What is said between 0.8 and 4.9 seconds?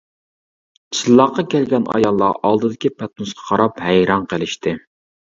چىللاققا كەلگەن ئاياللار ئالدىدىكى پەتنۇسقا قاراپ ھەيران قېلىشتى.